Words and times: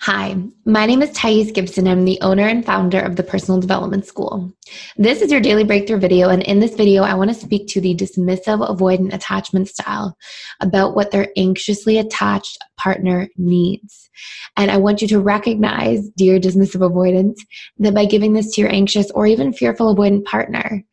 Hi, 0.00 0.36
my 0.66 0.86
name 0.86 1.02
is 1.02 1.12
Thais 1.12 1.52
Gibson. 1.52 1.86
I'm 1.86 2.04
the 2.04 2.20
owner 2.20 2.46
and 2.46 2.64
founder 2.64 3.00
of 3.00 3.16
the 3.16 3.22
Personal 3.22 3.60
Development 3.60 4.04
School. 4.04 4.52
This 4.96 5.22
is 5.22 5.30
your 5.30 5.40
daily 5.40 5.64
breakthrough 5.64 5.98
video, 5.98 6.28
and 6.28 6.42
in 6.42 6.60
this 6.60 6.74
video, 6.74 7.04
I 7.04 7.14
want 7.14 7.30
to 7.30 7.34
speak 7.34 7.68
to 7.68 7.80
the 7.80 7.94
dismissive 7.94 8.68
avoidant 8.68 9.14
attachment 9.14 9.68
style 9.68 10.16
about 10.60 10.94
what 10.94 11.10
their 11.10 11.28
anxiously 11.36 11.98
attached 11.98 12.58
partner 12.76 13.28
needs. 13.36 14.10
And 14.56 14.70
I 14.70 14.76
want 14.76 15.00
you 15.00 15.08
to 15.08 15.20
recognize, 15.20 16.10
dear 16.10 16.38
dismissive 16.38 16.86
avoidant, 16.86 17.36
that 17.78 17.94
by 17.94 18.04
giving 18.04 18.34
this 18.34 18.52
to 18.54 18.60
your 18.60 18.72
anxious 18.72 19.10
or 19.12 19.26
even 19.26 19.52
fearful 19.52 19.94
avoidant 19.94 20.24
partner, 20.24 20.84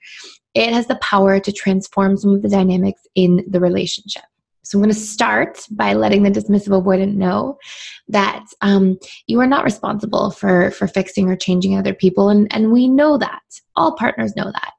it 0.54 0.71
has 0.71 0.88
the 0.88 0.95
power 0.95 1.39
to 1.39 1.52
transform 1.52 2.18
some 2.18 2.33
of 2.33 2.43
the 2.43 2.49
dynamics 2.49 3.02
in 3.15 3.43
the 3.49 3.59
relationship. 3.59 4.23
So 4.64 4.78
I'm 4.78 4.84
going 4.84 4.93
to 4.93 5.00
start 5.00 5.59
by 5.71 5.93
letting 5.93 6.23
the 6.23 6.30
dismissive 6.30 6.70
avoidant 6.70 7.16
know 7.16 7.57
that 8.07 8.46
um, 8.61 9.00
you 9.28 9.39
are 9.39 9.47
not 9.47 9.64
responsible 9.64 10.32
for 10.32 10.71
for 10.71 10.87
fixing 10.87 11.29
or 11.29 11.36
changing 11.36 11.78
other 11.78 11.93
people, 11.93 12.29
and 12.29 12.54
and 12.54 12.71
we 12.71 12.87
know 12.87 13.18
that 13.18 13.42
all 13.75 13.96
partners 13.96 14.36
know 14.36 14.46
that. 14.46 14.71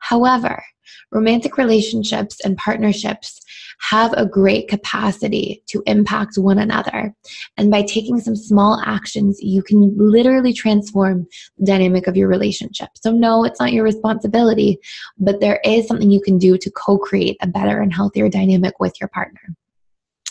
However, 0.00 0.62
romantic 1.10 1.56
relationships 1.58 2.40
and 2.44 2.56
partnerships 2.56 3.40
have 3.80 4.12
a 4.12 4.26
great 4.26 4.68
capacity 4.68 5.62
to 5.66 5.82
impact 5.86 6.36
one 6.36 6.58
another. 6.58 7.14
And 7.56 7.70
by 7.70 7.82
taking 7.82 8.20
some 8.20 8.36
small 8.36 8.80
actions, 8.84 9.38
you 9.40 9.62
can 9.62 9.96
literally 9.96 10.52
transform 10.52 11.26
the 11.58 11.66
dynamic 11.66 12.06
of 12.06 12.16
your 12.16 12.28
relationship. 12.28 12.90
So, 12.94 13.10
no, 13.10 13.44
it's 13.44 13.60
not 13.60 13.72
your 13.72 13.84
responsibility, 13.84 14.78
but 15.18 15.40
there 15.40 15.60
is 15.64 15.86
something 15.86 16.10
you 16.10 16.20
can 16.20 16.38
do 16.38 16.58
to 16.58 16.70
co 16.70 16.98
create 16.98 17.36
a 17.40 17.46
better 17.46 17.80
and 17.80 17.92
healthier 17.92 18.28
dynamic 18.28 18.78
with 18.80 19.00
your 19.00 19.08
partner. 19.08 19.40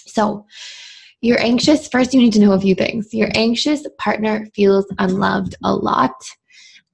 So, 0.06 0.46
you're 1.22 1.42
anxious. 1.42 1.88
First, 1.88 2.14
you 2.14 2.22
need 2.22 2.34
to 2.34 2.40
know 2.40 2.54
a 2.54 2.62
few 2.62 2.76
things. 2.76 3.14
Your 3.14 3.30
anxious 3.36 3.86
partner 3.98 4.48
feels 4.56 4.86
unloved 5.00 5.56
a 5.64 5.74
lot 5.74 6.16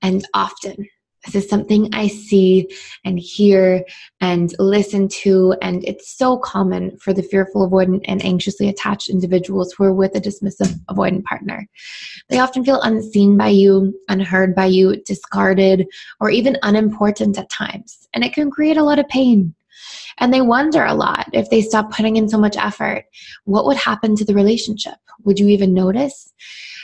and 0.01 0.25
often. 0.33 0.87
This 1.25 1.43
is 1.43 1.49
something 1.49 1.89
I 1.93 2.07
see 2.07 2.69
and 3.03 3.19
hear 3.19 3.83
and 4.21 4.53
listen 4.59 5.07
to, 5.07 5.55
and 5.61 5.83
it's 5.83 6.15
so 6.15 6.37
common 6.37 6.97
for 6.97 7.13
the 7.13 7.23
fearful, 7.23 7.69
avoidant, 7.69 8.01
and 8.05 8.23
anxiously 8.23 8.69
attached 8.69 9.09
individuals 9.09 9.73
who 9.73 9.85
are 9.85 9.93
with 9.93 10.15
a 10.15 10.21
dismissive, 10.21 10.79
avoidant 10.89 11.23
partner. 11.23 11.67
They 12.29 12.39
often 12.39 12.63
feel 12.63 12.81
unseen 12.81 13.37
by 13.37 13.49
you, 13.49 13.99
unheard 14.07 14.55
by 14.55 14.67
you, 14.67 15.01
discarded, 15.03 15.87
or 16.19 16.29
even 16.29 16.57
unimportant 16.63 17.39
at 17.39 17.49
times, 17.49 18.07
and 18.13 18.23
it 18.23 18.33
can 18.33 18.51
create 18.51 18.77
a 18.77 18.83
lot 18.83 18.99
of 18.99 19.07
pain. 19.09 19.55
And 20.19 20.33
they 20.33 20.41
wonder 20.41 20.85
a 20.85 20.93
lot 20.93 21.29
if 21.33 21.49
they 21.49 21.61
stop 21.61 21.91
putting 21.91 22.15
in 22.15 22.29
so 22.29 22.37
much 22.37 22.55
effort, 22.57 23.05
what 23.43 23.65
would 23.65 23.77
happen 23.77 24.15
to 24.15 24.25
the 24.25 24.33
relationship? 24.33 24.95
Would 25.23 25.39
you 25.39 25.47
even 25.49 25.73
notice? 25.73 26.33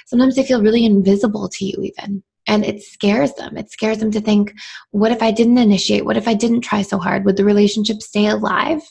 Sometimes 0.06 0.36
they 0.36 0.44
feel 0.44 0.62
really 0.62 0.86
invisible 0.86 1.48
to 1.48 1.66
you, 1.66 1.82
even. 1.84 2.24
And 2.48 2.66
it 2.66 2.82
scares 2.82 3.34
them. 3.36 3.56
It 3.56 3.72
scares 3.72 4.00
them 4.00 4.12
to 4.12 4.22
think, 4.22 4.54
what 4.92 5.12
if 5.12 5.22
I 5.22 5.32
didn't 5.32 5.58
initiate? 5.58 6.06
What 6.06 6.18
if 6.18 6.28
I 6.28 6.34
didn't 6.34 6.62
try 6.62 6.82
so 6.82 6.98
hard? 6.98 7.24
Would 7.26 7.38
the 7.38 7.46
relationship 7.46 8.02
stay 8.02 8.28
alive? 8.28 8.82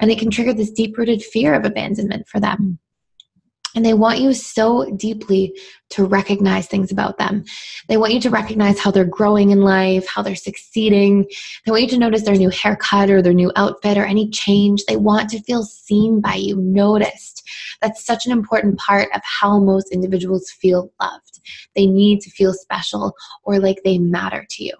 And 0.00 0.10
it 0.10 0.18
can 0.18 0.30
trigger 0.30 0.54
this 0.54 0.70
deep 0.70 0.96
rooted 0.96 1.22
fear 1.22 1.54
of 1.54 1.64
abandonment 1.64 2.28
for 2.28 2.40
them. 2.40 2.78
And 3.74 3.84
they 3.84 3.94
want 3.94 4.20
you 4.20 4.34
so 4.34 4.90
deeply 4.96 5.56
to 5.90 6.04
recognize 6.04 6.66
things 6.66 6.92
about 6.92 7.18
them. 7.18 7.44
They 7.88 7.96
want 7.96 8.12
you 8.12 8.20
to 8.20 8.30
recognize 8.30 8.78
how 8.78 8.90
they're 8.90 9.04
growing 9.04 9.50
in 9.50 9.62
life, 9.62 10.06
how 10.06 10.22
they're 10.22 10.34
succeeding. 10.34 11.26
They 11.64 11.70
want 11.70 11.82
you 11.82 11.88
to 11.90 11.98
notice 11.98 12.22
their 12.22 12.36
new 12.36 12.50
haircut 12.50 13.10
or 13.10 13.22
their 13.22 13.32
new 13.32 13.52
outfit 13.56 13.98
or 13.98 14.04
any 14.04 14.28
change. 14.30 14.84
They 14.84 14.96
want 14.96 15.30
to 15.30 15.42
feel 15.42 15.62
seen 15.64 16.20
by 16.20 16.34
you, 16.34 16.56
noticed. 16.56 17.48
That's 17.80 18.04
such 18.04 18.26
an 18.26 18.32
important 18.32 18.78
part 18.78 19.08
of 19.14 19.22
how 19.24 19.58
most 19.58 19.90
individuals 19.90 20.50
feel 20.50 20.92
loved. 21.00 21.40
They 21.74 21.86
need 21.86 22.20
to 22.20 22.30
feel 22.30 22.52
special 22.52 23.14
or 23.44 23.58
like 23.58 23.80
they 23.84 23.98
matter 23.98 24.46
to 24.48 24.64
you. 24.64 24.74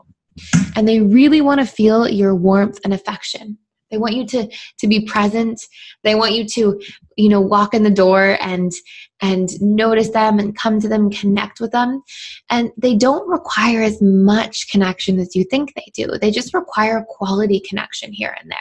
And 0.77 0.89
they 0.89 1.01
really 1.01 1.41
want 1.41 1.61
to 1.61 1.67
feel 1.67 2.09
your 2.09 2.35
warmth 2.35 2.79
and 2.85 2.95
affection. 2.95 3.59
They 3.93 3.99
want 3.99 4.15
you 4.15 4.27
to 4.29 4.49
to 4.79 4.87
be 4.89 5.05
present. 5.05 5.61
They 6.03 6.15
want 6.15 6.33
you 6.33 6.45
to, 6.47 6.81
you 7.17 7.29
know, 7.29 7.41
walk 7.41 7.75
in 7.75 7.85
the 7.85 7.91
door 7.91 8.39
and 8.41 8.73
and 9.21 9.49
notice 9.61 10.09
them 10.09 10.39
and 10.39 10.57
come 10.57 10.81
to 10.81 10.89
them, 10.89 11.11
connect 11.11 11.61
with 11.61 11.71
them. 11.71 12.03
And 12.51 12.73
they 12.77 12.97
don't 12.97 13.29
require 13.29 13.83
as 13.83 14.03
much 14.03 14.71
connection 14.71 15.21
as 15.21 15.37
you 15.37 15.45
think 15.45 15.75
they 15.75 15.93
do. 15.95 16.19
They 16.19 16.31
just 16.31 16.55
require 16.55 17.05
quality 17.09 17.61
connection 17.61 18.13
here 18.13 18.35
and 18.41 18.51
there. 18.51 18.59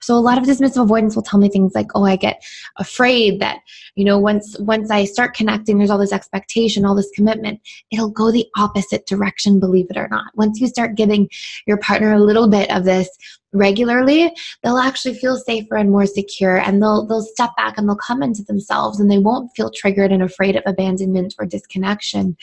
So 0.00 0.14
a 0.14 0.20
lot 0.20 0.38
of 0.38 0.44
dismissive 0.44 0.82
avoidants 0.82 1.16
will 1.16 1.22
tell 1.22 1.40
me 1.40 1.48
things 1.48 1.74
like, 1.74 1.88
"Oh, 1.94 2.04
I 2.04 2.16
get 2.16 2.42
afraid 2.76 3.40
that, 3.40 3.60
you 3.94 4.04
know, 4.04 4.18
once 4.18 4.56
once 4.58 4.90
I 4.90 5.04
start 5.04 5.34
connecting, 5.34 5.78
there's 5.78 5.90
all 5.90 5.98
this 5.98 6.12
expectation, 6.12 6.84
all 6.84 6.94
this 6.94 7.10
commitment. 7.14 7.60
It'll 7.90 8.10
go 8.10 8.30
the 8.30 8.46
opposite 8.56 9.06
direction, 9.06 9.60
believe 9.60 9.86
it 9.90 9.96
or 9.96 10.08
not. 10.08 10.26
Once 10.34 10.60
you 10.60 10.66
start 10.68 10.96
giving 10.96 11.28
your 11.66 11.78
partner 11.78 12.12
a 12.12 12.20
little 12.20 12.48
bit 12.48 12.70
of 12.70 12.84
this 12.84 13.08
regularly, 13.56 14.34
they'll 14.62 14.78
actually 14.78 15.14
feel 15.14 15.36
safer 15.36 15.76
and 15.76 15.90
more 15.90 16.06
secure 16.06 16.58
and 16.58 16.82
they'll 16.82 17.06
they'll 17.06 17.22
step 17.22 17.50
back 17.56 17.76
and 17.76 17.88
they'll 17.88 17.96
come 17.96 18.22
into 18.22 18.42
themselves 18.42 19.00
and 19.00 19.10
they 19.10 19.18
won't 19.18 19.50
feel 19.56 19.70
triggered 19.70 20.12
and 20.12 20.22
afraid 20.22 20.56
of 20.56 20.62
abandonment 20.66 21.34
or 21.38 21.46
disconnection. 21.46 22.36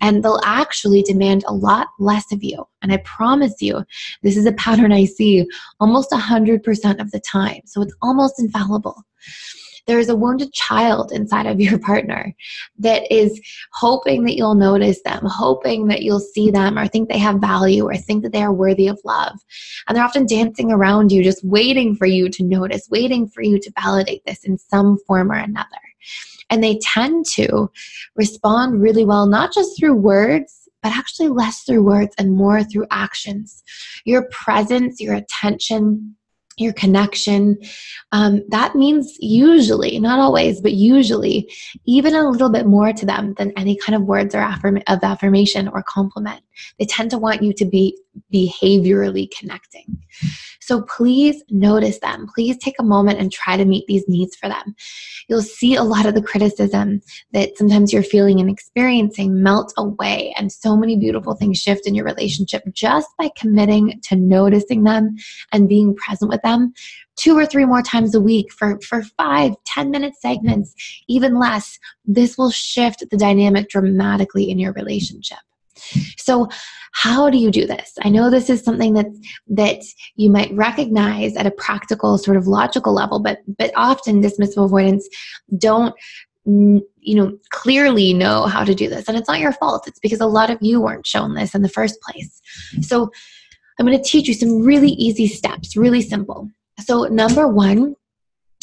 And 0.00 0.22
they'll 0.22 0.40
actually 0.44 1.02
demand 1.02 1.44
a 1.46 1.54
lot 1.54 1.88
less 1.98 2.30
of 2.32 2.44
you. 2.44 2.66
And 2.82 2.92
I 2.92 2.98
promise 2.98 3.54
you, 3.60 3.84
this 4.22 4.36
is 4.36 4.46
a 4.46 4.52
pattern 4.52 4.92
I 4.92 5.04
see 5.04 5.46
almost 5.80 6.10
100% 6.10 7.00
of 7.00 7.10
the 7.10 7.20
time. 7.20 7.62
So 7.64 7.82
it's 7.82 7.94
almost 8.02 8.38
infallible 8.38 9.04
there 9.86 9.98
is 9.98 10.08
a 10.08 10.16
wounded 10.16 10.52
child 10.52 11.12
inside 11.12 11.46
of 11.46 11.60
your 11.60 11.78
partner 11.90 12.34
that 12.78 13.10
is 13.12 13.40
hoping 13.72 14.24
that 14.24 14.36
you'll 14.36 14.54
notice 14.54 15.00
them, 15.02 15.22
hoping 15.24 15.86
that 15.88 16.02
you'll 16.02 16.20
see 16.20 16.50
them 16.50 16.78
or 16.78 16.86
think 16.86 17.08
they 17.08 17.18
have 17.18 17.40
value 17.40 17.84
or 17.84 17.96
think 17.96 18.22
that 18.22 18.32
they 18.32 18.42
are 18.42 18.52
worthy 18.52 18.88
of 18.88 19.00
love. 19.04 19.38
And 19.88 19.96
they're 19.96 20.04
often 20.04 20.26
dancing 20.26 20.70
around 20.70 21.12
you, 21.12 21.22
just 21.22 21.44
waiting 21.44 21.94
for 21.94 22.06
you 22.06 22.28
to 22.28 22.44
notice, 22.44 22.88
waiting 22.90 23.28
for 23.28 23.42
you 23.42 23.58
to 23.58 23.72
validate 23.80 24.24
this 24.26 24.44
in 24.44 24.58
some 24.58 24.98
form 25.06 25.30
or 25.30 25.36
another. 25.36 25.66
And 26.50 26.62
they 26.62 26.78
tend 26.78 27.26
to 27.34 27.70
respond 28.14 28.80
really 28.80 29.04
well, 29.04 29.26
not 29.26 29.52
just 29.52 29.78
through 29.78 29.94
words, 29.94 30.68
but 30.82 30.96
actually 30.96 31.28
less 31.28 31.62
through 31.62 31.82
words 31.82 32.14
and 32.18 32.36
more 32.36 32.62
through 32.62 32.86
actions. 32.90 33.64
Your 34.04 34.28
presence, 34.30 35.00
your 35.00 35.14
attention, 35.14 36.15
your 36.56 36.72
connection. 36.72 37.58
Um, 38.12 38.42
that 38.48 38.74
means 38.74 39.16
usually, 39.20 39.98
not 39.98 40.18
always, 40.18 40.60
but 40.60 40.72
usually, 40.72 41.52
even 41.84 42.14
a 42.14 42.28
little 42.28 42.50
bit 42.50 42.66
more 42.66 42.92
to 42.92 43.06
them 43.06 43.34
than 43.34 43.52
any 43.56 43.76
kind 43.76 43.94
of 43.94 44.02
words 44.02 44.34
or 44.34 44.40
affirm- 44.40 44.82
of 44.86 45.00
affirmation 45.02 45.68
or 45.68 45.82
compliment. 45.82 46.42
They 46.78 46.86
tend 46.86 47.10
to 47.10 47.18
want 47.18 47.42
you 47.42 47.52
to 47.52 47.64
be 47.64 47.98
behaviorally 48.32 49.28
connecting. 49.38 50.02
So 50.60 50.82
please 50.82 51.44
notice 51.48 52.00
them. 52.00 52.26
Please 52.34 52.56
take 52.58 52.74
a 52.80 52.84
moment 52.84 53.20
and 53.20 53.30
try 53.30 53.56
to 53.56 53.64
meet 53.64 53.86
these 53.86 54.04
needs 54.08 54.34
for 54.34 54.48
them. 54.48 54.74
You'll 55.28 55.42
see 55.42 55.76
a 55.76 55.84
lot 55.84 56.06
of 56.06 56.14
the 56.14 56.22
criticism 56.22 57.02
that 57.32 57.56
sometimes 57.56 57.92
you're 57.92 58.02
feeling 58.02 58.40
and 58.40 58.50
experiencing 58.50 59.42
melt 59.42 59.72
away, 59.76 60.34
and 60.36 60.50
so 60.50 60.76
many 60.76 60.96
beautiful 60.96 61.34
things 61.34 61.58
shift 61.58 61.86
in 61.86 61.94
your 61.94 62.04
relationship 62.04 62.62
just 62.72 63.08
by 63.18 63.30
committing 63.36 64.00
to 64.04 64.16
noticing 64.16 64.84
them 64.84 65.14
and 65.52 65.68
being 65.68 65.94
present 65.94 66.30
with 66.30 66.42
them 66.42 66.72
two 67.16 67.36
or 67.36 67.46
three 67.46 67.64
more 67.64 67.82
times 67.82 68.14
a 68.14 68.20
week 68.20 68.52
for, 68.52 68.78
for 68.80 69.02
five, 69.02 69.52
ten 69.64 69.90
minute 69.90 70.14
segments, 70.20 70.74
even 71.08 71.38
less. 71.38 71.78
This 72.04 72.36
will 72.36 72.50
shift 72.50 73.04
the 73.10 73.16
dynamic 73.16 73.68
dramatically 73.68 74.50
in 74.50 74.58
your 74.58 74.72
relationship. 74.72 75.38
So, 76.16 76.48
how 76.92 77.28
do 77.28 77.38
you 77.38 77.50
do 77.50 77.66
this? 77.66 77.92
I 78.02 78.08
know 78.08 78.30
this 78.30 78.48
is 78.48 78.62
something 78.62 78.94
that 78.94 79.06
that 79.48 79.82
you 80.16 80.30
might 80.30 80.52
recognize 80.52 81.36
at 81.36 81.46
a 81.46 81.50
practical, 81.50 82.18
sort 82.18 82.36
of 82.36 82.46
logical 82.46 82.92
level, 82.92 83.20
but 83.20 83.38
but 83.58 83.72
often 83.76 84.22
dismissive 84.22 84.64
avoidants 84.64 85.08
don't 85.58 85.94
mm, 86.46 86.80
you 87.00 87.14
know 87.14 87.38
clearly 87.50 88.12
know 88.12 88.46
how 88.46 88.64
to 88.64 88.74
do 88.74 88.88
this. 88.88 89.08
And 89.08 89.16
it's 89.16 89.28
not 89.28 89.40
your 89.40 89.52
fault. 89.52 89.86
It's 89.86 90.00
because 90.00 90.20
a 90.20 90.26
lot 90.26 90.50
of 90.50 90.58
you 90.60 90.80
weren't 90.80 91.06
shown 91.06 91.34
this 91.34 91.54
in 91.54 91.62
the 91.62 91.68
first 91.68 92.00
place. 92.00 92.40
So 92.80 93.10
i'm 93.78 93.84
going 93.84 93.96
to 93.96 94.02
teach 94.02 94.26
you 94.26 94.32
some 94.32 94.62
really 94.62 94.92
easy 94.92 95.26
steps 95.26 95.76
really 95.76 96.00
simple. 96.00 96.48
So 96.80 97.04
number 97.04 97.46
one 97.46 97.94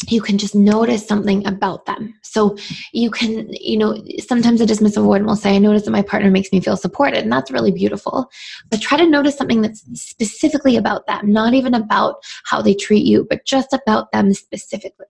you 0.08 0.20
can 0.20 0.38
just 0.38 0.54
notice 0.54 1.06
something 1.06 1.46
about 1.46 1.86
them. 1.86 2.14
So 2.22 2.56
you 2.92 3.10
can, 3.10 3.48
you 3.52 3.78
know, 3.78 4.02
sometimes 4.18 4.60
a 4.60 4.66
dismissive 4.66 5.04
avoidant 5.04 5.26
will 5.26 5.36
say, 5.36 5.54
I 5.54 5.58
notice 5.58 5.84
that 5.84 5.92
my 5.92 6.02
partner 6.02 6.30
makes 6.30 6.52
me 6.52 6.60
feel 6.60 6.76
supported, 6.76 7.22
and 7.22 7.32
that's 7.32 7.50
really 7.50 7.72
beautiful. 7.72 8.30
But 8.70 8.80
try 8.80 8.98
to 8.98 9.06
notice 9.06 9.36
something 9.36 9.62
that's 9.62 9.84
specifically 10.00 10.76
about 10.76 11.06
them, 11.06 11.32
not 11.32 11.54
even 11.54 11.74
about 11.74 12.16
how 12.44 12.60
they 12.60 12.74
treat 12.74 13.06
you, 13.06 13.26
but 13.28 13.44
just 13.46 13.72
about 13.72 14.12
them 14.12 14.34
specifically. 14.34 15.06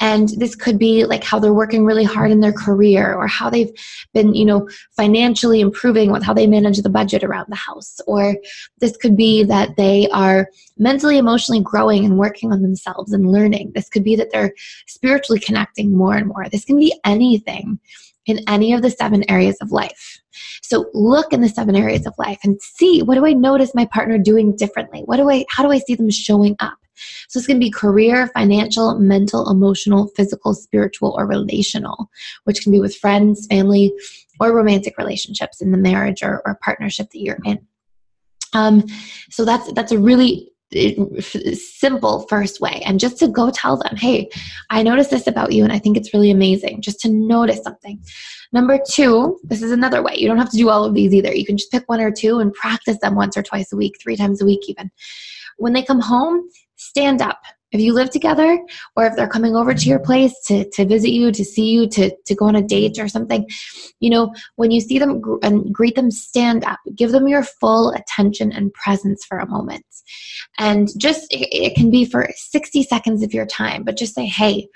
And 0.00 0.30
this 0.30 0.54
could 0.54 0.78
be 0.78 1.04
like 1.04 1.22
how 1.22 1.38
they're 1.38 1.52
working 1.52 1.84
really 1.84 2.04
hard 2.04 2.30
in 2.30 2.40
their 2.40 2.52
career 2.52 3.14
or 3.14 3.26
how 3.26 3.50
they've 3.50 3.70
been, 4.12 4.34
you 4.34 4.44
know, 4.44 4.68
financially 4.96 5.60
improving 5.60 6.10
with 6.10 6.22
how 6.22 6.34
they 6.34 6.46
manage 6.46 6.78
the 6.78 6.90
budget 6.90 7.22
around 7.22 7.46
the 7.48 7.56
house. 7.56 8.00
Or 8.06 8.36
this 8.80 8.96
could 8.96 9.16
be 9.16 9.44
that 9.44 9.76
they 9.76 10.08
are 10.10 10.48
mentally, 10.78 11.18
emotionally 11.18 11.62
growing 11.62 12.04
and 12.04 12.18
working 12.18 12.52
on 12.52 12.62
themselves 12.62 13.12
and 13.12 13.30
learning. 13.30 13.72
This 13.74 13.88
could 13.88 14.04
be 14.04 14.16
that 14.16 14.30
they're 14.32 14.54
spiritually 14.86 15.40
connecting 15.40 15.96
more 15.96 16.16
and 16.16 16.26
more. 16.26 16.48
This 16.48 16.64
can 16.64 16.76
be 16.76 16.94
anything 17.04 17.78
in 18.26 18.40
any 18.48 18.72
of 18.72 18.82
the 18.82 18.90
seven 18.90 19.28
areas 19.28 19.56
of 19.60 19.72
life. 19.72 20.20
So 20.62 20.90
look 20.94 21.32
in 21.32 21.40
the 21.40 21.48
seven 21.48 21.76
areas 21.76 22.06
of 22.06 22.14
life 22.18 22.38
and 22.44 22.60
see 22.60 23.02
what 23.02 23.16
do 23.16 23.26
I 23.26 23.32
notice 23.32 23.74
my 23.74 23.84
partner 23.86 24.18
doing 24.18 24.56
differently? 24.56 25.02
What 25.04 25.16
do 25.18 25.30
I 25.30 25.44
how 25.48 25.62
do 25.62 25.70
I 25.70 25.78
see 25.78 25.94
them 25.94 26.10
showing 26.10 26.56
up? 26.60 26.78
So 27.28 27.38
it's 27.38 27.46
going 27.46 27.60
to 27.60 27.64
be 27.64 27.70
career, 27.70 28.28
financial, 28.28 28.98
mental, 28.98 29.50
emotional, 29.50 30.08
physical, 30.16 30.54
spiritual, 30.54 31.14
or 31.16 31.26
relational, 31.26 32.10
which 32.44 32.62
can 32.62 32.72
be 32.72 32.80
with 32.80 32.96
friends, 32.96 33.46
family, 33.46 33.92
or 34.40 34.54
romantic 34.54 34.98
relationships 34.98 35.60
in 35.60 35.70
the 35.70 35.78
marriage 35.78 36.22
or, 36.22 36.42
or 36.44 36.58
partnership 36.62 37.10
that 37.10 37.20
you're 37.20 37.38
in. 37.44 37.66
Um, 38.54 38.84
so 39.30 39.44
that's 39.44 39.72
that's 39.72 39.92
a 39.92 39.98
really 39.98 40.52
simple 41.52 42.26
first 42.28 42.60
way. 42.60 42.82
And 42.86 42.98
just 42.98 43.18
to 43.18 43.28
go 43.28 43.50
tell 43.50 43.76
them 43.76 43.94
hey 43.96 44.30
i 44.70 44.82
noticed 44.82 45.10
this 45.10 45.26
about 45.26 45.52
you 45.52 45.64
and 45.64 45.72
i 45.72 45.78
think 45.78 45.96
it's 45.96 46.14
really 46.14 46.30
amazing 46.30 46.80
just 46.80 47.00
to 47.00 47.10
notice 47.10 47.62
something. 47.62 48.02
Number 48.52 48.78
two 48.88 49.38
this 49.44 49.62
is 49.62 49.70
another 49.70 50.02
way. 50.02 50.14
You 50.16 50.28
don't 50.28 50.38
have 50.38 50.50
to 50.50 50.56
do 50.56 50.70
all 50.70 50.84
of 50.84 50.94
these 50.94 51.12
either. 51.12 51.34
You 51.34 51.44
can 51.44 51.56
just 51.56 51.70
pick 51.70 51.84
one 51.88 52.00
or 52.00 52.10
two 52.10 52.38
and 52.38 52.52
practice 52.54 52.98
them 53.00 53.14
once 53.14 53.36
or 53.36 53.42
twice 53.42 53.72
a 53.72 53.76
week 53.76 53.96
three 54.00 54.16
times 54.16 54.40
a 54.40 54.46
week 54.46 54.62
even. 54.68 54.90
When 55.58 55.74
they 55.74 55.82
come 55.82 56.00
home 56.00 56.48
stand 56.88 57.22
up. 57.22 57.40
If 57.72 57.80
you 57.80 57.94
live 57.94 58.10
together 58.10 58.58
or 58.96 59.06
if 59.06 59.16
they're 59.16 59.26
coming 59.26 59.56
over 59.56 59.72
to 59.72 59.88
your 59.88 59.98
place 59.98 60.34
to, 60.46 60.68
to 60.70 60.84
visit 60.84 61.10
you 61.10 61.32
to 61.32 61.42
see 61.42 61.64
you 61.64 61.88
to, 61.88 62.14
to 62.26 62.34
go 62.34 62.44
on 62.44 62.56
a 62.56 62.62
date 62.62 62.98
or 62.98 63.08
something 63.08 63.48
you 64.02 64.10
know 64.10 64.34
when 64.56 64.70
you 64.70 64.80
see 64.80 64.98
them 64.98 65.20
gr- 65.20 65.38
and 65.42 65.72
greet 65.72 65.94
them 65.94 66.10
stand 66.10 66.64
up. 66.64 66.80
Give 66.94 67.12
them 67.12 67.28
your 67.28 67.44
full 67.44 67.92
attention 67.92 68.52
and 68.52 68.74
presence 68.74 69.24
for 69.24 69.38
a 69.38 69.48
moment. 69.48 69.86
And 70.58 70.88
just 70.98 71.32
it, 71.32 71.48
it 71.50 71.74
can 71.76 71.90
be 71.90 72.04
for 72.04 72.28
60 72.34 72.82
seconds 72.82 73.22
of 73.22 73.32
your 73.32 73.46
time 73.46 73.84
but 73.84 73.96
just 73.96 74.14
say 74.14 74.26
hey 74.26 74.68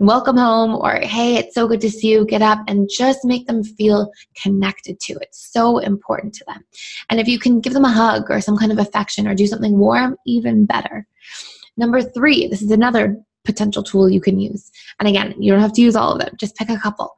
welcome 0.00 0.36
home 0.36 0.74
or 0.74 1.00
hey 1.00 1.36
it's 1.36 1.54
so 1.54 1.66
good 1.66 1.80
to 1.80 1.90
see 1.90 2.12
you 2.12 2.24
get 2.24 2.42
up 2.42 2.58
and 2.68 2.88
just 2.90 3.24
make 3.24 3.46
them 3.46 3.62
feel 3.62 4.10
connected 4.40 4.98
to 5.00 5.12
it 5.14 5.28
so 5.32 5.78
important 5.78 6.32
to 6.34 6.44
them 6.46 6.64
and 7.10 7.20
if 7.20 7.28
you 7.28 7.38
can 7.38 7.60
give 7.60 7.72
them 7.72 7.84
a 7.84 7.90
hug 7.92 8.30
or 8.30 8.40
some 8.40 8.56
kind 8.56 8.72
of 8.72 8.78
affection 8.78 9.26
or 9.26 9.34
do 9.34 9.46
something 9.46 9.78
warm 9.78 10.16
even 10.26 10.66
better 10.66 11.06
Number 11.78 12.02
three, 12.02 12.48
this 12.48 12.60
is 12.60 12.72
another 12.72 13.16
potential 13.44 13.82
tool 13.82 14.10
you 14.10 14.20
can 14.20 14.38
use. 14.38 14.70
And 14.98 15.08
again, 15.08 15.34
you 15.38 15.52
don't 15.52 15.62
have 15.62 15.72
to 15.74 15.80
use 15.80 15.96
all 15.96 16.12
of 16.12 16.18
them, 16.18 16.34
just 16.36 16.56
pick 16.56 16.68
a 16.68 16.76
couple. 16.76 17.14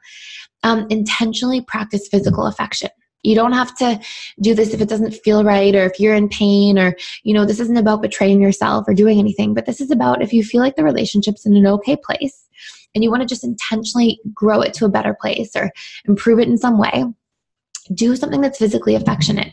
Um, 0.62 0.86
intentionally 0.90 1.62
practice 1.62 2.06
physical 2.08 2.46
affection. 2.46 2.90
You 3.22 3.34
don't 3.34 3.52
have 3.52 3.76
to 3.76 4.00
do 4.40 4.54
this 4.54 4.72
if 4.72 4.80
it 4.80 4.88
doesn't 4.88 5.12
feel 5.12 5.44
right 5.44 5.74
or 5.74 5.84
if 5.84 6.00
you're 6.00 6.14
in 6.14 6.28
pain 6.28 6.78
or, 6.78 6.96
you 7.22 7.34
know, 7.34 7.44
this 7.44 7.60
isn't 7.60 7.76
about 7.76 8.02
betraying 8.02 8.40
yourself 8.40 8.86
or 8.88 8.94
doing 8.94 9.18
anything, 9.18 9.54
but 9.54 9.66
this 9.66 9.80
is 9.80 9.90
about 9.90 10.22
if 10.22 10.32
you 10.32 10.42
feel 10.42 10.60
like 10.60 10.76
the 10.76 10.84
relationship's 10.84 11.46
in 11.46 11.56
an 11.56 11.66
okay 11.66 11.96
place 11.96 12.46
and 12.94 13.04
you 13.04 13.10
want 13.10 13.22
to 13.22 13.28
just 13.28 13.44
intentionally 13.44 14.20
grow 14.34 14.60
it 14.60 14.74
to 14.74 14.84
a 14.84 14.90
better 14.90 15.16
place 15.20 15.54
or 15.54 15.70
improve 16.06 16.38
it 16.38 16.48
in 16.48 16.58
some 16.58 16.78
way, 16.78 17.04
do 17.94 18.16
something 18.16 18.40
that's 18.40 18.58
physically 18.58 18.94
affectionate. 18.94 19.52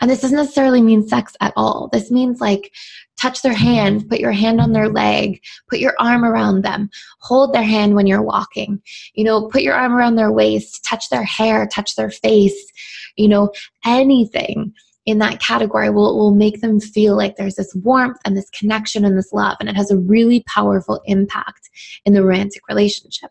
And 0.00 0.10
this 0.10 0.20
doesn't 0.20 0.36
necessarily 0.36 0.82
mean 0.82 1.06
sex 1.06 1.34
at 1.40 1.52
all. 1.56 1.88
This 1.92 2.10
means 2.10 2.40
like 2.40 2.72
touch 3.18 3.42
their 3.42 3.54
hand, 3.54 4.08
put 4.08 4.20
your 4.20 4.32
hand 4.32 4.60
on 4.60 4.72
their 4.72 4.88
leg, 4.88 5.40
put 5.68 5.78
your 5.78 5.94
arm 5.98 6.24
around 6.24 6.62
them, 6.62 6.90
hold 7.20 7.52
their 7.52 7.62
hand 7.62 7.94
when 7.94 8.06
you're 8.06 8.22
walking, 8.22 8.80
you 9.14 9.24
know, 9.24 9.48
put 9.48 9.62
your 9.62 9.74
arm 9.74 9.92
around 9.92 10.16
their 10.16 10.32
waist, 10.32 10.84
touch 10.84 11.08
their 11.08 11.24
hair, 11.24 11.66
touch 11.66 11.96
their 11.96 12.10
face, 12.10 12.72
you 13.16 13.28
know, 13.28 13.50
anything 13.84 14.72
in 15.06 15.18
that 15.18 15.40
category 15.40 15.88
will, 15.88 16.18
will 16.18 16.34
make 16.34 16.60
them 16.60 16.78
feel 16.78 17.16
like 17.16 17.36
there's 17.36 17.54
this 17.54 17.74
warmth 17.76 18.18
and 18.26 18.36
this 18.36 18.50
connection 18.50 19.06
and 19.06 19.16
this 19.16 19.32
love. 19.32 19.56
And 19.58 19.68
it 19.68 19.74
has 19.74 19.90
a 19.90 19.96
really 19.96 20.44
powerful 20.46 21.00
impact 21.06 21.70
in 22.04 22.12
the 22.12 22.22
romantic 22.22 22.62
relationship. 22.68 23.30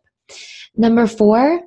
Number 0.76 1.06
four, 1.06 1.62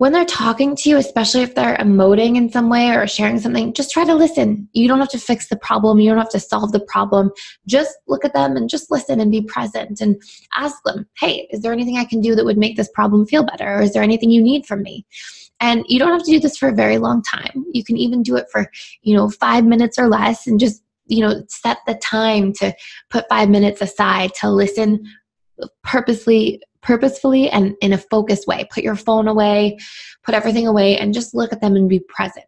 when 0.00 0.12
they're 0.12 0.24
talking 0.24 0.74
to 0.74 0.88
you, 0.88 0.96
especially 0.96 1.42
if 1.42 1.54
they're 1.54 1.76
emoting 1.76 2.34
in 2.34 2.50
some 2.50 2.70
way 2.70 2.88
or 2.88 3.06
sharing 3.06 3.38
something, 3.38 3.74
just 3.74 3.90
try 3.90 4.02
to 4.02 4.14
listen. 4.14 4.66
You 4.72 4.88
don't 4.88 4.98
have 4.98 5.10
to 5.10 5.18
fix 5.18 5.50
the 5.50 5.58
problem. 5.58 6.00
You 6.00 6.08
don't 6.08 6.16
have 6.16 6.30
to 6.30 6.40
solve 6.40 6.72
the 6.72 6.80
problem. 6.80 7.30
Just 7.66 7.98
look 8.08 8.24
at 8.24 8.32
them 8.32 8.56
and 8.56 8.66
just 8.66 8.90
listen 8.90 9.20
and 9.20 9.30
be 9.30 9.42
present 9.42 10.00
and 10.00 10.16
ask 10.56 10.82
them, 10.86 11.06
hey, 11.18 11.46
is 11.50 11.60
there 11.60 11.74
anything 11.74 11.98
I 11.98 12.06
can 12.06 12.22
do 12.22 12.34
that 12.34 12.46
would 12.46 12.56
make 12.56 12.78
this 12.78 12.88
problem 12.94 13.26
feel 13.26 13.44
better? 13.44 13.74
Or 13.74 13.82
is 13.82 13.92
there 13.92 14.02
anything 14.02 14.30
you 14.30 14.42
need 14.42 14.64
from 14.64 14.82
me? 14.82 15.04
And 15.60 15.84
you 15.86 15.98
don't 15.98 16.12
have 16.12 16.24
to 16.24 16.30
do 16.30 16.40
this 16.40 16.56
for 16.56 16.70
a 16.70 16.74
very 16.74 16.96
long 16.96 17.20
time. 17.22 17.66
You 17.70 17.84
can 17.84 17.98
even 17.98 18.22
do 18.22 18.36
it 18.36 18.46
for, 18.50 18.70
you 19.02 19.14
know, 19.14 19.28
five 19.28 19.66
minutes 19.66 19.98
or 19.98 20.08
less 20.08 20.46
and 20.46 20.58
just, 20.58 20.82
you 21.08 21.20
know, 21.20 21.42
set 21.48 21.76
the 21.86 21.96
time 21.96 22.54
to 22.54 22.74
put 23.10 23.28
five 23.28 23.50
minutes 23.50 23.82
aside 23.82 24.32
to 24.36 24.48
listen 24.48 25.04
purposely 25.82 26.60
purposefully 26.82 27.50
and 27.50 27.74
in 27.82 27.92
a 27.92 27.98
focused 27.98 28.46
way. 28.46 28.66
Put 28.72 28.84
your 28.84 28.96
phone 28.96 29.28
away, 29.28 29.78
put 30.24 30.34
everything 30.34 30.66
away, 30.66 30.96
and 30.96 31.12
just 31.12 31.34
look 31.34 31.52
at 31.52 31.60
them 31.60 31.76
and 31.76 31.88
be 31.88 32.00
present. 32.00 32.46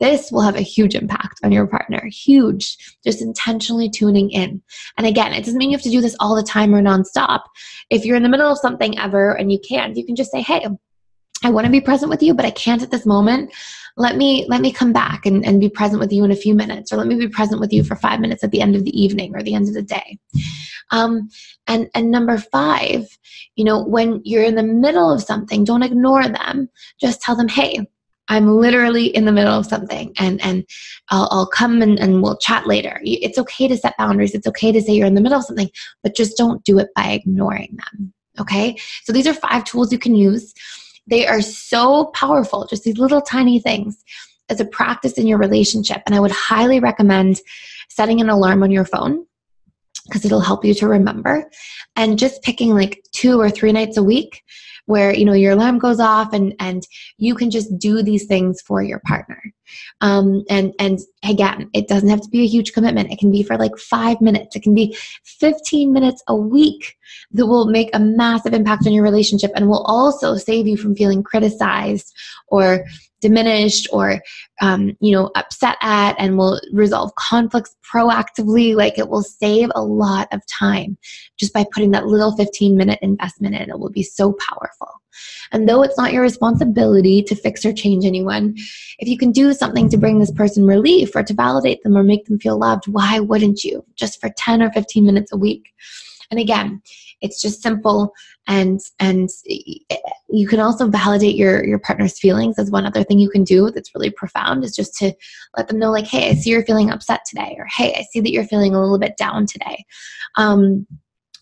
This 0.00 0.32
will 0.32 0.40
have 0.40 0.56
a 0.56 0.62
huge 0.62 0.94
impact 0.94 1.40
on 1.42 1.52
your 1.52 1.66
partner. 1.66 2.02
Huge. 2.06 2.76
Just 3.04 3.20
intentionally 3.20 3.90
tuning 3.90 4.30
in. 4.30 4.62
And 4.96 5.06
again, 5.06 5.32
it 5.34 5.44
doesn't 5.44 5.58
mean 5.58 5.70
you 5.70 5.76
have 5.76 5.84
to 5.84 5.90
do 5.90 6.00
this 6.00 6.16
all 6.20 6.34
the 6.34 6.42
time 6.42 6.74
or 6.74 6.80
nonstop. 6.80 7.42
If 7.90 8.04
you're 8.04 8.16
in 8.16 8.22
the 8.22 8.28
middle 8.30 8.50
of 8.50 8.58
something 8.58 8.98
ever 8.98 9.32
and 9.32 9.52
you 9.52 9.58
can't, 9.66 9.96
you 9.96 10.04
can 10.04 10.16
just 10.16 10.30
say, 10.30 10.40
hey, 10.40 10.66
I 11.42 11.50
want 11.50 11.66
to 11.66 11.70
be 11.70 11.80
present 11.80 12.10
with 12.10 12.22
you, 12.22 12.34
but 12.34 12.46
I 12.46 12.50
can't 12.50 12.82
at 12.82 12.90
this 12.90 13.06
moment. 13.06 13.52
Let 13.96 14.16
me 14.16 14.46
let 14.48 14.60
me 14.60 14.72
come 14.72 14.92
back 14.92 15.26
and, 15.26 15.44
and 15.44 15.60
be 15.60 15.68
present 15.68 16.00
with 16.00 16.12
you 16.12 16.24
in 16.24 16.30
a 16.30 16.36
few 16.36 16.54
minutes, 16.54 16.92
or 16.92 16.96
let 16.96 17.06
me 17.06 17.16
be 17.16 17.28
present 17.28 17.60
with 17.60 17.72
you 17.72 17.82
for 17.82 17.96
five 17.96 18.20
minutes 18.20 18.44
at 18.44 18.50
the 18.50 18.60
end 18.60 18.76
of 18.76 18.84
the 18.84 18.98
evening 18.98 19.34
or 19.34 19.42
the 19.42 19.54
end 19.54 19.68
of 19.68 19.74
the 19.74 19.82
day. 19.82 20.18
Um, 20.90 21.28
and 21.66 21.88
and 21.94 22.10
number 22.10 22.38
five, 22.38 23.06
you 23.56 23.64
know, 23.64 23.82
when 23.82 24.20
you're 24.24 24.44
in 24.44 24.54
the 24.56 24.62
middle 24.62 25.12
of 25.12 25.22
something, 25.22 25.64
don't 25.64 25.82
ignore 25.82 26.28
them. 26.28 26.68
Just 27.00 27.20
tell 27.20 27.36
them, 27.36 27.48
hey, 27.48 27.86
I'm 28.30 28.46
literally 28.46 29.06
in 29.06 29.24
the 29.24 29.32
middle 29.32 29.52
of 29.52 29.66
something 29.66 30.12
and, 30.16 30.40
and 30.40 30.64
I'll, 31.10 31.28
I'll 31.32 31.46
come 31.48 31.82
and, 31.82 31.98
and 31.98 32.22
we'll 32.22 32.36
chat 32.36 32.64
later. 32.64 33.00
It's 33.02 33.38
okay 33.38 33.66
to 33.66 33.76
set 33.76 33.98
boundaries. 33.98 34.34
It's 34.36 34.46
okay 34.46 34.70
to 34.70 34.80
say 34.80 34.92
you're 34.92 35.08
in 35.08 35.16
the 35.16 35.20
middle 35.20 35.40
of 35.40 35.44
something, 35.44 35.68
but 36.04 36.14
just 36.14 36.36
don't 36.36 36.62
do 36.64 36.78
it 36.78 36.90
by 36.94 37.08
ignoring 37.08 37.76
them. 37.76 38.12
Okay. 38.38 38.76
So 39.02 39.12
these 39.12 39.26
are 39.26 39.34
five 39.34 39.64
tools 39.64 39.90
you 39.90 39.98
can 39.98 40.14
use. 40.14 40.54
They 41.08 41.26
are 41.26 41.42
so 41.42 42.06
powerful, 42.14 42.66
just 42.66 42.84
these 42.84 42.98
little 42.98 43.20
tiny 43.20 43.58
things 43.58 44.04
as 44.48 44.60
a 44.60 44.64
practice 44.64 45.14
in 45.14 45.26
your 45.26 45.38
relationship. 45.38 46.00
And 46.06 46.14
I 46.14 46.20
would 46.20 46.30
highly 46.30 46.78
recommend 46.78 47.40
setting 47.88 48.20
an 48.20 48.30
alarm 48.30 48.62
on 48.62 48.70
your 48.70 48.84
phone 48.84 49.26
because 50.10 50.24
it'll 50.24 50.40
help 50.40 50.64
you 50.64 50.74
to 50.74 50.88
remember. 50.88 51.48
And 51.96 52.18
just 52.18 52.42
picking 52.42 52.74
like 52.74 53.02
two 53.12 53.40
or 53.40 53.50
three 53.50 53.72
nights 53.72 53.96
a 53.96 54.02
week 54.02 54.42
where 54.86 55.14
you 55.14 55.24
know 55.24 55.32
your 55.32 55.52
alarm 55.52 55.78
goes 55.78 56.00
off 56.00 56.32
and 56.32 56.54
and 56.58 56.82
you 57.16 57.34
can 57.34 57.50
just 57.50 57.78
do 57.78 58.02
these 58.02 58.26
things 58.26 58.60
for 58.60 58.82
your 58.82 59.00
partner. 59.06 59.40
Um, 60.00 60.42
and 60.50 60.74
and 60.80 60.98
again 61.24 61.70
it 61.72 61.86
doesn't 61.86 62.08
have 62.08 62.22
to 62.22 62.28
be 62.28 62.42
a 62.42 62.48
huge 62.48 62.72
commitment. 62.72 63.12
It 63.12 63.20
can 63.20 63.30
be 63.30 63.44
for 63.44 63.56
like 63.56 63.76
five 63.78 64.20
minutes. 64.20 64.56
It 64.56 64.62
can 64.62 64.74
be 64.74 64.96
15 65.24 65.92
minutes 65.92 66.22
a 66.26 66.34
week 66.34 66.96
that 67.32 67.46
will 67.46 67.66
make 67.66 67.90
a 67.94 68.00
massive 68.00 68.52
impact 68.52 68.86
on 68.86 68.92
your 68.92 69.04
relationship 69.04 69.52
and 69.54 69.68
will 69.68 69.84
also 69.84 70.36
save 70.36 70.66
you 70.66 70.76
from 70.76 70.96
feeling 70.96 71.22
criticized 71.22 72.12
or 72.48 72.84
diminished 73.20 73.88
or 73.92 74.20
um, 74.60 74.96
you 75.00 75.12
know 75.12 75.30
upset 75.34 75.76
at 75.80 76.14
and 76.18 76.38
will 76.38 76.60
resolve 76.72 77.14
conflicts 77.16 77.76
proactively 77.92 78.74
like 78.74 78.98
it 78.98 79.08
will 79.08 79.22
save 79.22 79.70
a 79.74 79.82
lot 79.82 80.28
of 80.32 80.40
time 80.46 80.96
just 81.38 81.52
by 81.52 81.64
putting 81.72 81.90
that 81.90 82.06
little 82.06 82.36
15 82.36 82.76
minute 82.76 82.98
investment 83.02 83.54
in. 83.54 83.70
It 83.70 83.78
will 83.78 83.90
be 83.90 84.02
so 84.02 84.34
powerful. 84.34 84.88
And 85.52 85.68
though 85.68 85.82
it's 85.82 85.98
not 85.98 86.12
your 86.12 86.22
responsibility 86.22 87.22
to 87.24 87.34
fix 87.34 87.64
or 87.64 87.72
change 87.72 88.04
anyone 88.04 88.54
if 88.98 89.08
you 89.08 89.18
can 89.18 89.32
do 89.32 89.52
something 89.52 89.88
to 89.90 89.98
bring 89.98 90.18
this 90.18 90.30
person 90.30 90.64
relief 90.64 91.14
or 91.14 91.22
to 91.22 91.34
validate 91.34 91.82
them 91.82 91.96
or 91.96 92.02
make 92.02 92.26
them 92.26 92.38
feel 92.38 92.58
loved 92.58 92.86
why 92.86 93.18
wouldn't 93.20 93.64
you? 93.64 93.84
Just 93.96 94.20
for 94.20 94.30
10 94.36 94.62
or 94.62 94.70
15 94.72 95.04
minutes 95.04 95.32
a 95.32 95.36
week. 95.36 95.72
And 96.30 96.38
again 96.38 96.82
it's 97.20 97.40
just 97.40 97.62
simple 97.62 98.12
and 98.46 98.80
and 98.98 99.28
you 100.28 100.46
can 100.46 100.60
also 100.60 100.88
validate 100.88 101.36
your 101.36 101.64
your 101.64 101.78
partner's 101.78 102.18
feelings 102.18 102.58
as 102.58 102.70
one 102.70 102.86
other 102.86 103.04
thing 103.04 103.18
you 103.18 103.30
can 103.30 103.44
do 103.44 103.70
that's 103.70 103.94
really 103.94 104.10
profound 104.10 104.64
is 104.64 104.74
just 104.74 104.94
to 104.96 105.12
let 105.56 105.68
them 105.68 105.78
know 105.78 105.90
like 105.90 106.06
hey 106.06 106.30
i 106.30 106.34
see 106.34 106.50
you're 106.50 106.64
feeling 106.64 106.90
upset 106.90 107.20
today 107.26 107.54
or 107.58 107.66
hey 107.66 107.94
i 107.94 108.02
see 108.10 108.20
that 108.20 108.32
you're 108.32 108.44
feeling 108.44 108.74
a 108.74 108.80
little 108.80 108.98
bit 108.98 109.16
down 109.16 109.46
today. 109.46 109.84
Um, 110.36 110.86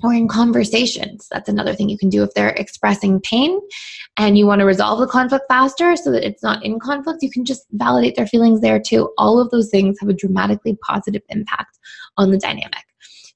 or 0.04 0.14
in 0.14 0.28
conversations 0.28 1.26
that's 1.30 1.48
another 1.48 1.74
thing 1.74 1.88
you 1.88 1.98
can 1.98 2.08
do 2.08 2.22
if 2.22 2.32
they're 2.34 2.50
expressing 2.50 3.20
pain 3.20 3.58
and 4.16 4.36
you 4.36 4.46
want 4.46 4.60
to 4.60 4.64
resolve 4.64 4.98
the 4.98 5.06
conflict 5.06 5.46
faster 5.48 5.96
so 5.96 6.10
that 6.10 6.26
it's 6.26 6.42
not 6.42 6.64
in 6.64 6.78
conflict 6.78 7.22
you 7.22 7.30
can 7.30 7.44
just 7.44 7.66
validate 7.72 8.14
their 8.16 8.26
feelings 8.26 8.60
there 8.60 8.80
too. 8.80 9.12
All 9.16 9.40
of 9.40 9.50
those 9.50 9.70
things 9.70 9.98
have 10.00 10.08
a 10.08 10.12
dramatically 10.12 10.76
positive 10.82 11.22
impact 11.30 11.78
on 12.16 12.30
the 12.30 12.38
dynamic 12.38 12.84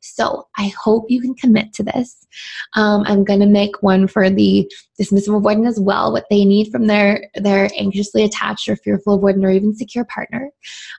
So 0.03 0.49
I 0.59 0.73
hope 0.83 1.07
you 1.09 1.21
can 1.21 1.35
commit 1.35 1.73
to 1.75 1.85
this. 1.85 2.27
Um, 2.75 3.05
I'm 3.07 3.25
going 3.25 3.41
to 3.41 3.47
make 3.47 3.83
one 3.83 4.09
for 4.09 4.29
the 4.29 4.71
dismissive 5.01 5.41
avoidant 5.41 5.69
as 5.69 5.79
well, 5.79 6.13
what 6.13 6.27
they 6.29 6.45
need 6.45 6.71
from 6.73 6.89
their, 6.89 7.29
their 7.37 7.71
anxiously 7.79 8.25
attached 8.25 8.69
or 8.69 8.77
fearful 8.77 9.21
avoidant 9.21 9.45
or 9.45 9.51
even 9.51 9.75
secure 9.75 10.05
partner. 10.05 10.51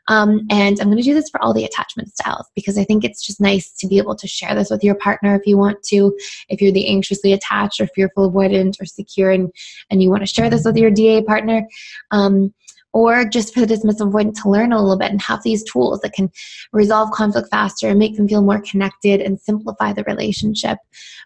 Um, 0.07 0.48
and 0.50 0.79
I'm 0.79 0.88
going 0.88 0.98
to 0.98 1.03
do 1.03 1.13
this 1.13 1.29
for 1.29 1.41
all 1.41 1.53
the 1.53 1.65
attachment 1.65 2.10
styles 2.10 2.48
because 2.55 2.77
I 2.77 2.86
think 2.86 3.03
it's 3.03 3.25
just 3.25 3.41
nice 3.41 3.72
to 3.74 3.88
be 3.88 3.98
able 3.98 4.15
to 4.15 4.27
share 4.27 4.55
this 4.55 4.69
with 4.69 4.83
your 4.83 4.95
partner 4.95 5.36
if 5.36 5.45
you 5.45 5.57
want 5.57 5.83
to. 5.83 6.17
If 6.48 6.62
you're 6.62 6.72
the 6.72 6.88
anxiously 6.88 7.33
attached 7.33 7.81
or 7.81 7.88
fearful 7.88 8.31
avoidant 8.31 8.81
or 8.81 8.86
secure 8.86 9.31
and, 9.31 9.51
and 9.89 10.01
you 10.01 10.10
want 10.10 10.22
to 10.22 10.33
share 10.33 10.50
this 10.50 10.63
with 10.63 10.77
your 10.77 10.91
DA 10.91 11.24
partner. 11.24 11.67
Um, 12.12 12.53
or 12.94 13.26
just 13.26 13.54
for 13.54 13.66
the 13.66 13.74
dismissive 13.74 14.12
avoidant 14.12 14.42
to 14.42 14.50
learn 14.50 14.72
a 14.72 14.82
little 14.82 14.98
bit 14.98 15.12
and 15.12 15.22
have 15.22 15.44
these 15.44 15.64
tools 15.64 16.00
that 16.02 16.14
can 16.14 16.32
resolve 16.72 17.12
conflict 17.12 17.50
faster 17.50 17.90
and 17.90 18.00
make 18.00 18.16
them 18.16 18.28
feel 18.28 18.42
more 18.42 18.62
connected 18.62 19.20
and 19.20 19.40
simplify 19.40 19.92
the 19.92 20.04
relationship 20.04 20.78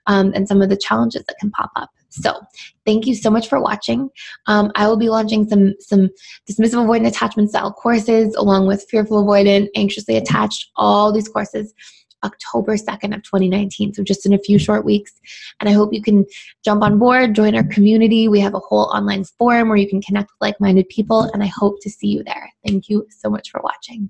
um, 0.08 0.32
and 0.34 0.48
some 0.48 0.62
of 0.62 0.70
the 0.70 0.78
challenges 0.78 1.24
that 1.28 1.38
can 1.40 1.52
pop 1.52 1.72
up. 1.76 1.90
So, 2.10 2.40
thank 2.86 3.06
you 3.06 3.14
so 3.14 3.30
much 3.30 3.50
for 3.50 3.62
watching. 3.62 4.10
Um, 4.48 4.72
I 4.76 4.88
will 4.88 4.98
be 4.98 5.10
launching 5.10 5.48
some 5.48 5.74
some 5.80 6.10
dismissive 6.50 6.86
avoidant 6.86 7.08
attachment 7.08 7.50
style 7.50 7.74
courses 7.74 8.34
along 8.36 8.66
with 8.68 8.88
fearful 8.90 9.24
avoidant, 9.24 9.68
anxiously 9.76 10.16
attached, 10.16 10.72
all 10.78 11.12
these 11.12 11.28
courses 11.28 11.74
October 12.24 12.76
2nd 12.76 13.16
of 13.16 13.24
2019. 13.24 13.94
So 13.94 14.04
just 14.04 14.26
in 14.26 14.34
a 14.34 14.40
few 14.40 14.58
short 14.58 14.86
weeks. 14.86 15.14
And 15.60 15.70
I 15.70 15.74
hope 15.74 15.94
you 15.94 16.02
can 16.02 16.26
jump 16.64 16.84
on 16.84 16.98
board, 16.98 17.36
join 17.36 17.56
our 17.56 17.64
community. 17.64 18.28
We 18.28 18.40
have 18.40 18.56
a 18.56 18.60
whole 18.60 18.86
online 18.94 19.24
forum 19.24 19.70
where 19.70 19.78
you 19.78 19.88
can 19.88 20.02
connect 20.02 20.32
with 20.32 20.48
like 20.48 20.60
minded 20.60 20.90
people. 20.90 21.22
And 21.34 21.44
I 21.44 21.48
hope 21.48 21.82
to 21.82 21.90
see 21.90 22.08
you 22.08 22.24
there. 22.24 22.52
Thank 22.66 22.90
you 22.90 23.08
so 23.10 23.30
much 23.30 23.52
for 23.52 23.62
watching. 23.64 24.10